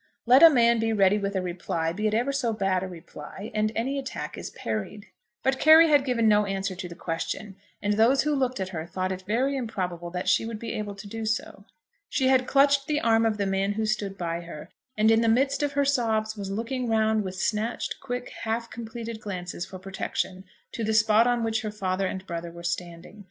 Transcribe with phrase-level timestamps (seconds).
[0.25, 3.51] Let a man be ready with a reply, be it ever so bad a reply,
[3.53, 5.05] and any attack is parried.
[5.43, 8.87] But Carry had given no answer to the question, and those who looked at her
[8.87, 11.65] thought it very improbable that she would be able to do so.
[12.09, 15.27] She had clutched the arm of the man who stood by her, and in the
[15.27, 20.45] midst of her sobs was looking round with snatched, quick, half completed glances for protection
[20.71, 23.19] to the spot on which her father and brother were standing.